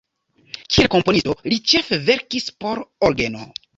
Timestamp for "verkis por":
2.09-2.83